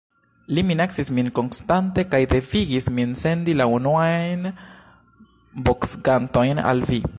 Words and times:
Li 0.57 0.61
minacis 0.69 1.11
min 1.17 1.27
konstante 1.39 2.05
kaj 2.13 2.21
devigis 2.31 2.89
min 2.99 3.13
sendi 3.21 3.55
la 3.59 3.69
unuajn 3.75 4.49
boksgantojn 5.69 6.65
al 6.75 6.87
vi. 6.93 7.03